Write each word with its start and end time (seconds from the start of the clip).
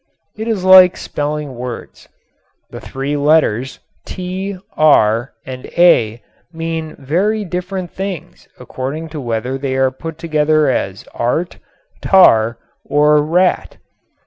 It 0.35 0.47
is 0.47 0.63
like 0.63 0.97
spelling 0.97 1.53
words. 1.53 2.09
The 2.71 2.81
three 2.81 3.15
letters 3.15 3.77
t, 4.03 4.57
r 4.75 5.31
and 5.45 5.67
a 5.77 6.23
mean 6.51 6.95
very 6.97 7.45
different 7.45 7.91
things 7.93 8.47
according 8.59 9.09
to 9.09 9.21
whether 9.21 9.59
they 9.59 9.75
are 9.75 9.91
put 9.91 10.17
together 10.17 10.67
as 10.69 11.05
art, 11.13 11.59
tar 12.01 12.57
or 12.83 13.21
rat. 13.21 13.77